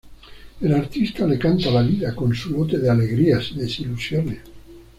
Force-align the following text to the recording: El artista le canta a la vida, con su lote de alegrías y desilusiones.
El 0.61 0.73
artista 0.73 1.27
le 1.27 1.37
canta 1.37 1.69
a 1.69 1.73
la 1.73 1.83
vida, 1.83 2.15
con 2.15 2.33
su 2.33 2.49
lote 2.49 2.79
de 2.79 2.89
alegrías 2.89 3.51
y 3.51 3.59
desilusiones. 3.59 4.39